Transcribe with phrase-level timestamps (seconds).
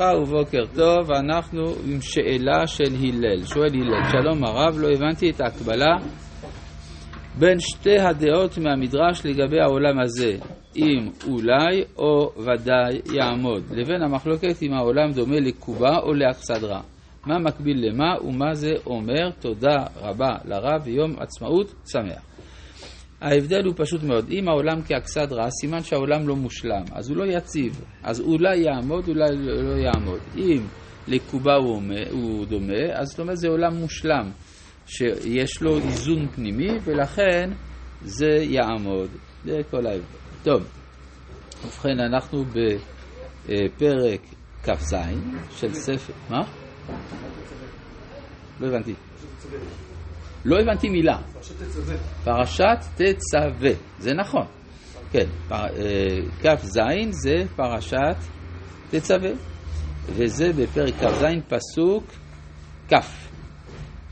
[0.00, 3.44] ובוקר טוב, אנחנו עם שאלה של הלל.
[3.44, 5.96] שואל הלל, שלום הרב, לא הבנתי את ההקבלה
[7.38, 10.36] בין שתי הדעות מהמדרש לגבי העולם הזה,
[10.76, 16.80] אם אולי או ודאי יעמוד, לבין המחלוקת אם העולם דומה לקובה או לאכסדרה.
[17.26, 19.30] מה מקביל למה ומה זה אומר?
[19.40, 22.33] תודה רבה לרב ויום עצמאות שמח.
[23.24, 27.84] ההבדל הוא פשוט מאוד, אם העולם כאכסדרה, סימן שהעולם לא מושלם, אז הוא לא יציב,
[28.02, 30.20] אז אולי יעמוד, אולי לא יעמוד.
[30.36, 30.66] אם
[31.08, 34.30] לקובה הוא, הוא דומה, אז זאת אומרת זה עולם מושלם,
[34.86, 37.50] שיש לו איזון פנימי, ולכן
[38.02, 39.10] זה יעמוד.
[39.44, 40.04] זה כל ההבדל.
[40.42, 40.62] טוב,
[41.64, 44.20] ובכן אנחנו בפרק
[44.62, 44.94] כ"ז
[45.50, 46.40] של ספר, מה?
[48.60, 48.94] לא הבנתי.
[50.44, 51.18] לא הבנתי מילה.
[52.24, 53.72] פרשת תצווה.
[53.98, 54.46] זה נכון.
[55.10, 55.26] כן,
[56.42, 56.80] כ"ז
[57.10, 58.16] זה פרשת
[58.90, 59.30] תצווה.
[60.06, 62.04] וזה בפרק כ"ז פסוק
[62.88, 62.94] כ'.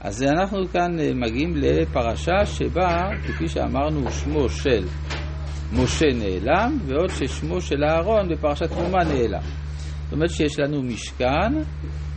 [0.00, 4.84] אז אנחנו כאן מגיעים לפרשה שבה, כפי שאמרנו, שמו של
[5.72, 9.42] משה נעלם, ועוד ששמו של אהרון בפרשת תרומה נעלם.
[10.04, 11.52] זאת אומרת שיש לנו משכן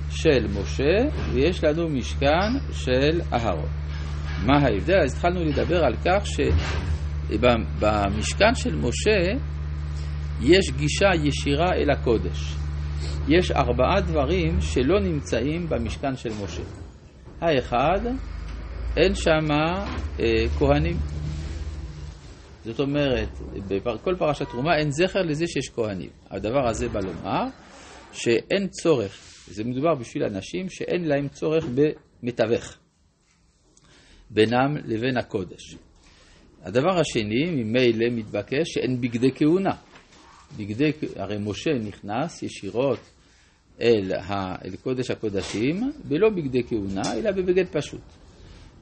[0.09, 3.84] של משה ויש לנו משכן של אהרון.
[4.45, 4.99] מה ההבדל?
[5.03, 6.27] אז התחלנו לדבר על כך
[7.31, 9.33] שבמשכן של משה
[10.41, 12.55] יש גישה ישירה אל הקודש.
[13.27, 16.61] יש ארבעה דברים שלא נמצאים במשכן של משה.
[17.41, 17.99] האחד,
[18.97, 20.25] אין שם אה,
[20.59, 20.97] כהנים.
[22.63, 23.29] זאת אומרת,
[23.67, 26.09] בכל פרשת תרומה אין זכר לזה שיש כהנים.
[26.31, 27.43] הדבר הזה בא לומר
[28.13, 32.84] שאין צורך, זה מדובר בשביל אנשים שאין להם צורך במתווך.
[34.29, 35.75] בינם לבין הקודש.
[36.63, 39.75] הדבר השני, ממילא מתבקש שאין בגדי כהונה.
[40.57, 42.99] בגדי, הרי משה נכנס ישירות
[43.81, 48.01] אל, ה, אל קודש הקודשים בלא בגדי כהונה, אלא בבגד פשוט.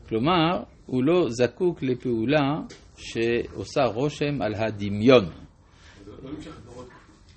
[0.09, 2.61] כלומר, הוא לא זקוק לפעולה
[2.97, 5.25] שעושה רושם על הדמיון.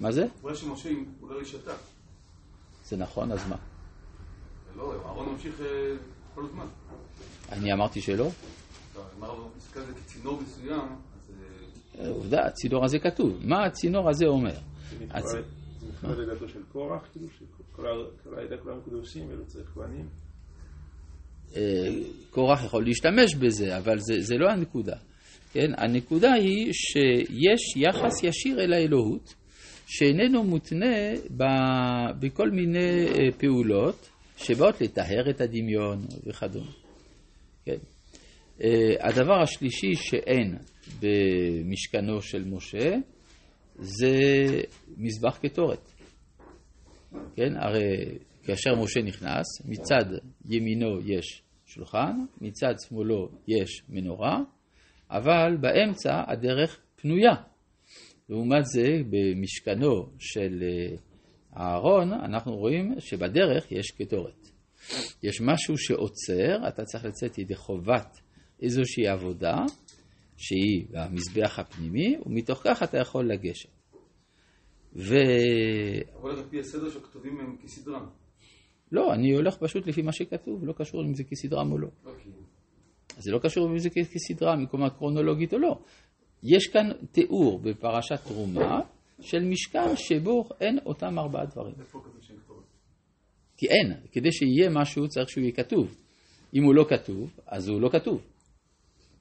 [0.00, 0.22] מה זה?
[0.22, 0.88] הוא רואה שמשה
[1.66, 1.74] לא.
[2.84, 3.56] זה נכון, אז מה?
[4.76, 5.60] לא, אהרון ממשיך
[6.36, 6.66] כל הזמן.
[7.52, 8.28] אני אמרתי שלא?
[9.94, 10.88] כצינור מסוים,
[11.98, 12.08] אז...
[12.08, 13.40] עובדה, הצינור הזה כתוב.
[13.44, 14.54] מה הצינור הזה אומר?
[15.24, 15.40] זה
[15.88, 17.86] נקרא לדעתו של קורח, כאילו, שכל
[18.38, 20.08] העדה כולם קדושים ולא צריך כהנים?
[22.30, 24.96] קורח יכול להשתמש בזה, אבל זה, זה לא הנקודה.
[25.52, 25.70] כן?
[25.76, 29.34] הנקודה היא שיש יחס ישיר אל האלוהות,
[29.86, 30.96] שאיננו מותנה
[31.36, 31.44] ב,
[32.20, 33.06] בכל מיני
[33.38, 36.70] פעולות שבאות לטהר את הדמיון וכדומה.
[37.64, 37.78] כן.
[39.00, 40.56] הדבר השלישי שאין
[41.00, 42.96] במשכנו של משה
[43.78, 44.16] זה
[44.96, 45.90] מזבח קטורת.
[47.36, 50.04] כן, הרי כאשר משה נכנס, מצד
[50.50, 54.40] ימינו יש שולחן, מצד שמאלו יש מנורה,
[55.10, 57.34] אבל באמצע הדרך פנויה.
[58.28, 60.62] לעומת זה, במשכנו של
[61.56, 64.48] אהרון, אנחנו רואים שבדרך יש קטורת.
[65.22, 68.20] יש משהו שעוצר, אתה צריך לצאת ידי חובת
[68.62, 69.56] איזושהי עבודה,
[70.36, 73.68] שהיא במזבח הפנימי, ומתוך כך אתה יכול לגשת.
[74.96, 75.14] ו...
[76.20, 78.06] אבל על פי הסדר שהכתובים הם כסדרם.
[78.92, 81.88] לא, אני הולך פשוט לפי מה שכתוב, לא קשור אם זה כסדרם או לא.
[82.04, 82.32] אוקיי.
[83.18, 85.78] זה לא קשור אם זה כסדרם, מקומה קרונולוגית או לא.
[86.42, 88.80] יש כאן תיאור בפרשת תרומה
[89.20, 91.74] של משכן שבו אין אותם ארבעה דברים.
[93.56, 95.96] כי אין, כדי שיהיה משהו צריך שהוא יהיה כתוב.
[96.54, 98.22] אם הוא לא כתוב, אז הוא לא כתוב.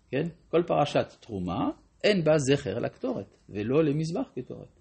[0.09, 0.23] כן?
[0.49, 1.69] כל פרשת תרומה,
[2.03, 4.79] אין בה זכר לקטורת, ולא למזבח קטורת.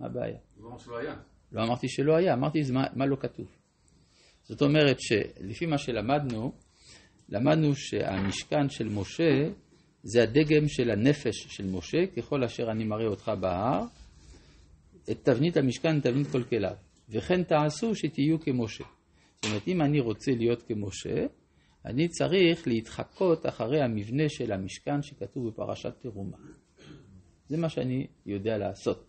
[0.00, 0.38] מה הבעיה?
[0.56, 1.14] הוא אמר שלא היה.
[1.52, 3.46] לא אמרתי שלא היה, אמרתי מה, מה לא כתוב.
[4.42, 6.52] זאת אומרת שלפי מה שלמדנו,
[7.28, 9.48] למדנו שהמשכן של משה
[10.02, 13.84] זה הדגם של הנפש של משה, ככל אשר אני מראה אותך בהר,
[15.10, 16.74] את תבנית המשכן, תבנית כל כליו.
[17.08, 18.84] וכן תעשו שתהיו כמשה.
[19.34, 21.26] זאת אומרת, אם אני רוצה להיות כמשה,
[21.84, 26.36] אני צריך להתחקות אחרי המבנה של המשכן שכתוב בפרשת תרומה.
[27.48, 29.06] זה מה שאני יודע לעשות.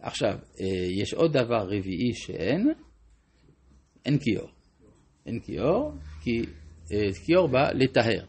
[0.00, 0.38] עכשיו,
[1.02, 2.72] יש עוד דבר רביעי שאין,
[4.04, 4.48] אין כיור.
[5.26, 5.92] אין כיור,
[6.22, 6.42] כי
[7.26, 8.24] כיור בא לטהר.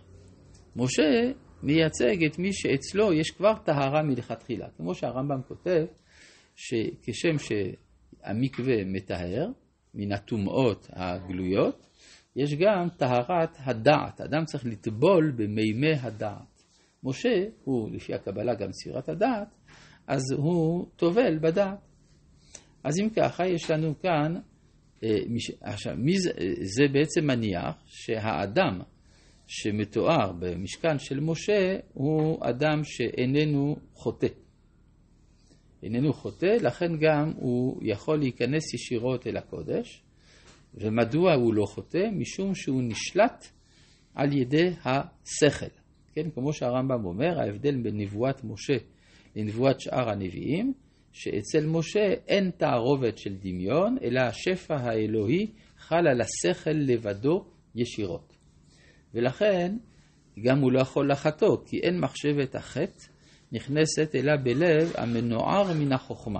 [0.75, 1.31] משה
[1.63, 4.67] מייצג את מי שאצלו יש כבר טהרה מלכתחילה.
[4.77, 5.85] כמו שהרמב"ם כותב,
[6.59, 9.47] שכשם שהמקווה מטהר
[9.93, 11.87] מן הטומאות הגלויות,
[12.35, 14.21] יש גם טהרת הדעת.
[14.21, 16.63] אדם צריך לטבול במימי הדעת.
[17.03, 19.47] משה הוא, לפי הקבלה, גם סירת הדעת,
[20.07, 21.79] אז הוא טובל בדעת.
[22.83, 24.35] אז אם ככה, יש לנו כאן
[25.03, 25.09] אה,
[25.61, 25.93] עכשיו,
[26.61, 28.81] זה בעצם מניח שהאדם
[29.47, 34.27] שמתואר במשכן של משה הוא אדם שאיננו חוטא.
[35.83, 40.03] איננו חוטא, לכן גם הוא יכול להיכנס ישירות אל הקודש.
[40.73, 42.09] ומדוע הוא לא חוטא?
[42.11, 43.45] משום שהוא נשלט
[44.15, 45.65] על ידי השכל.
[46.13, 48.77] כן, כמו שהרמב"ם אומר, ההבדל בין נבואת משה
[49.35, 50.73] לנבואת שאר הנביאים,
[51.11, 55.47] שאצל משה אין תערובת של דמיון, אלא השפע האלוהי
[55.77, 58.33] חל על השכל לבדו ישירות.
[59.13, 59.77] ולכן
[60.41, 63.05] גם הוא לא יכול לחטוא, כי אין מחשבת החטא
[63.51, 66.39] נכנסת אלא בלב המנוער מן החוכמה.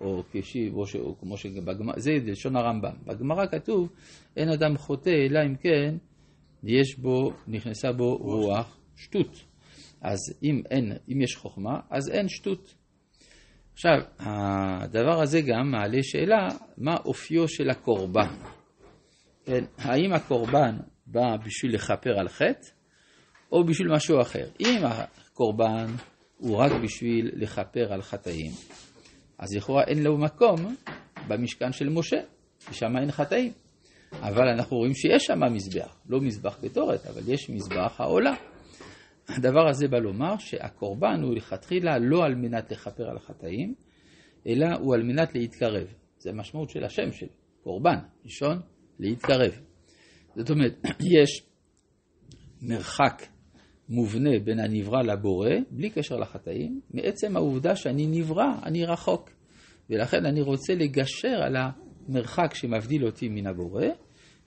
[0.00, 2.94] או, כשי, או, ש, או כמו שבגמרא, זה לשון הרמב"ם.
[3.06, 3.92] בגמרא כתוב,
[4.36, 5.94] אין אדם חוטא אלא אם כן
[6.64, 9.44] יש בו, נכנסה בו רוח שטות.
[10.00, 12.74] אז אם אין, אם יש חוכמה, אז אין שטות.
[13.72, 16.48] עכשיו, הדבר הזה גם מעלה שאלה,
[16.78, 18.34] מה אופיו של הקורבן?
[19.44, 20.76] כן, האם הקורבן
[21.06, 22.68] בא בשביל לכפר על חטא,
[23.52, 24.48] או בשביל משהו אחר?
[24.60, 25.86] אם הקורבן
[26.38, 28.50] הוא רק בשביל לכפר על חטאים,
[29.38, 30.76] אז לכאורה אין לו מקום
[31.28, 32.20] במשכן של משה,
[32.72, 33.52] שם אין חטאים.
[34.20, 38.34] אבל אנחנו רואים שיש שם מזבח, לא מזבח קטורת, אבל יש מזבח העולה.
[39.28, 43.74] הדבר הזה בא לומר שהקורבן הוא לכתחילה לא על מנת לכפר על חטאים,
[44.46, 45.86] אלא הוא על מנת להתקרב.
[46.18, 47.26] זה המשמעות של השם של
[47.62, 48.60] קורבן, ראשון,
[48.98, 49.52] להתקרב.
[50.36, 50.84] זאת אומרת,
[51.20, 51.42] יש
[52.62, 53.22] מרחק
[53.88, 59.30] מובנה בין הנברא לבורא, בלי קשר לחטאים, מעצם העובדה שאני נברא, אני רחוק.
[59.90, 63.86] ולכן אני רוצה לגשר על המרחק שמבדיל אותי מן הבורא,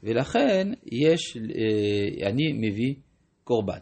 [0.03, 2.93] ולכן יש, אה, אני מביא
[3.43, 3.79] קורבן.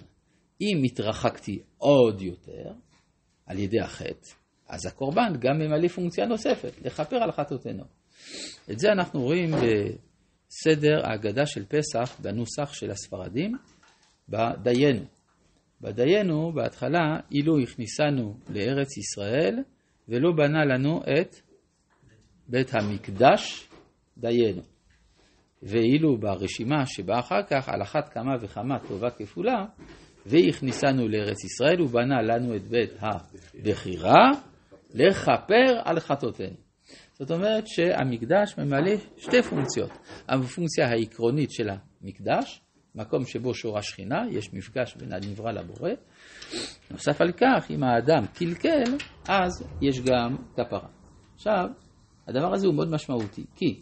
[0.62, 2.72] אם התרחקתי עוד יותר
[3.46, 4.30] על ידי החטא,
[4.70, 7.84] אז הקורבן גם ממלא פונקציה נוספת, לכפר על חטאותינו.
[8.72, 9.50] את זה אנחנו רואים
[10.48, 13.58] בסדר ההגדה של פסח בנוסח של הספרדים,
[14.30, 15.06] בדיינו.
[15.84, 19.60] בדיינו, בהתחלה, אילו הכניסנו לארץ ישראל
[20.10, 21.36] ולא בנה לנו את
[22.48, 23.70] בית המקדש,
[24.18, 24.62] דיינו.
[25.64, 29.66] ואילו ברשימה שבאה אחר כך, על אחת כמה וכמה טובה כפולה,
[30.26, 34.30] והכניסנו לארץ ישראל, הוא בנה לנו את בית הבחירה,
[34.94, 36.56] לכפר על חטאותינו.
[37.14, 39.92] זאת אומרת שהמקדש ממלא שתי פונקציות.
[40.30, 42.62] הפונקציה העקרונית של המקדש,
[42.96, 45.92] מקום שבו שורה שכינה, יש מפגש בין הנברא לבורא.
[46.92, 48.98] נוסף על כך, אם האדם קלקל,
[49.28, 50.90] אז יש גם כפרה.
[51.36, 51.66] עכשיו,
[52.28, 53.82] הדבר הזה הוא מאוד משמעותי, כי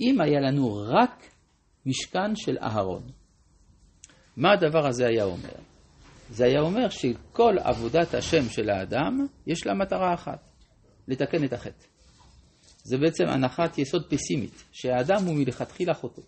[0.00, 1.30] אם היה לנו רק
[1.86, 3.02] משכן של אהרון,
[4.36, 5.54] מה הדבר הזה היה אומר?
[6.30, 10.48] זה היה אומר שכל עבודת השם של האדם, יש לה מטרה אחת,
[11.08, 11.86] לתקן את החטא.
[12.84, 16.22] זה בעצם הנחת יסוד פסימית, שהאדם הוא מלכתחילה חוטא.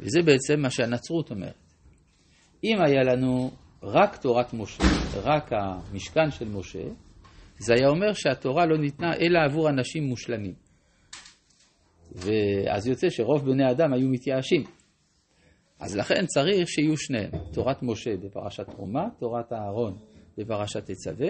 [0.00, 1.54] וזה בעצם מה שהנצרות אומרת.
[2.64, 3.50] אם היה לנו
[3.82, 4.82] רק תורת משה,
[5.22, 6.84] רק המשכן של משה,
[7.58, 10.54] זה היה אומר שהתורה לא ניתנה אלא עבור אנשים מושלמים.
[12.12, 14.62] ואז יוצא שרוב בני אדם היו מתייאשים.
[15.80, 19.98] אז לכן צריך שיהיו שניהם, תורת משה בפרשת תרומה, תורת אהרון
[20.38, 21.28] בפרשת תצווה,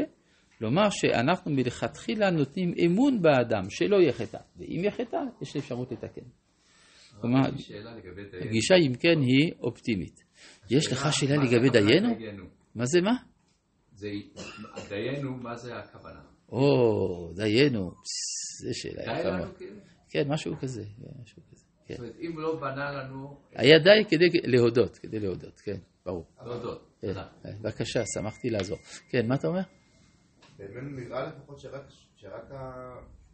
[0.61, 6.27] לומר שאנחנו מלכתחילה נותנים אמון באדם שלא יהיה חטא, ואם יהיה חטא, יש אפשרות לתקן.
[7.21, 7.41] כלומר,
[8.41, 10.21] הגישה אם כן היא אופטימית.
[10.71, 12.09] יש לך שאלה לגבי דיינו?
[12.75, 13.17] מה זה מה?
[13.93, 14.09] זה
[14.89, 16.21] דיינו, מה זה הכוונה?
[16.49, 17.91] או, דיינו,
[18.63, 19.57] זו שאלה יפה.
[19.59, 19.75] כאילו?
[20.09, 20.83] כן, משהו כזה,
[21.23, 21.65] משהו כזה.
[21.87, 21.95] כן.
[21.95, 23.41] זאת אומרת, אם לא בנה לנו...
[23.55, 26.25] היה די כדי להודות, כדי להודות, כן, ברור.
[26.45, 26.91] להודות.
[27.01, 27.27] כן, תודה.
[27.45, 28.79] בבקשה, שמחתי לעזור.
[29.09, 29.61] כן, מה אתה אומר?
[30.59, 32.51] בימינו נראה לפחות שרק,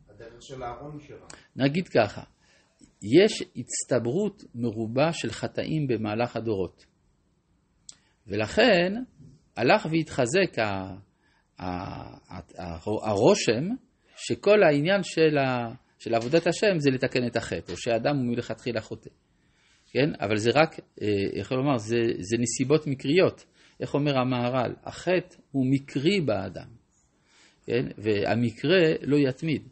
[0.08, 1.26] הדרך של אהרון נשארה.
[1.56, 2.22] נגיד ככה,
[3.02, 6.86] יש הצטברות מרובה של חטאים במהלך הדורות.
[8.26, 8.92] ולכן
[9.56, 10.58] הלך והתחזק
[13.02, 13.64] הרושם
[14.16, 18.80] שכל העניין של, ה- של עבודת השם זה לתקן את החטא, או שהאדם הוא מלכתחילה
[18.80, 19.10] חוטא.
[19.90, 20.10] כן?
[20.20, 23.44] אבל זה רק, אה, איך לומר, זה, זה נסיבות מקריות.
[23.80, 24.74] איך אומר המהר"ל?
[24.84, 26.68] החטא הוא מקרי באדם,
[27.66, 27.86] כן?
[27.98, 29.62] והמקרה לא יתמיד.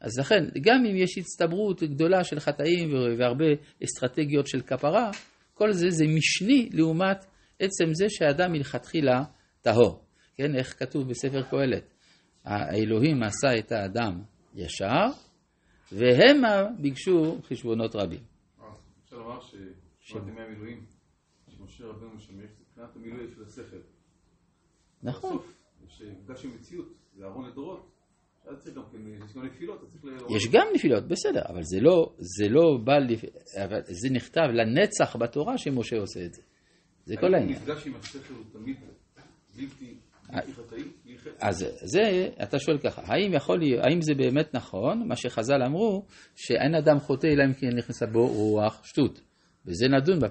[0.00, 3.44] אז לכן, גם אם יש הצטברות גדולה של חטאים והרבה
[3.84, 5.10] אסטרטגיות של כפרה,
[5.54, 7.24] כל זה זה משני לעומת
[7.58, 9.24] עצם זה שהאדם מלכתחילה
[9.62, 10.04] טהור.
[10.34, 11.94] כן, איך כתוב בספר קהלת?
[12.44, 14.22] האלוהים עשה את האדם
[14.54, 15.06] ישר,
[15.92, 18.20] והמה ביקשו חשבונות רבים.
[18.60, 18.66] אה,
[19.04, 20.86] אפשר לומר ששמעת ימי המילואים,
[21.48, 23.80] שמשה רבנו משמש מבחינת המילוי של השכל.
[25.02, 25.38] נכון.
[25.86, 27.97] יש מפגש עם מציאות, זה אהרון לדורות,
[28.48, 30.36] יש גם נפילות, אז צריך ל...
[30.36, 32.92] יש גם נפילות, בסדר, אבל זה לא, זה לא בא.
[33.64, 36.42] אבל זה נכתב לנצח בתורה שמשה עושה את זה.
[37.04, 37.58] זה כל העניין.
[37.58, 38.76] המפגש עם השכל הוא תמיד
[39.56, 40.82] בלתי בלתי חטאי?
[41.40, 46.74] אז זה, אתה שואל ככה, האם יכול האם זה באמת נכון, מה שחז"ל אמרו, שאין
[46.74, 49.20] אדם חוטא אלא אם כן נכנסה בו רוח שטות.
[49.66, 50.18] וזה נדון.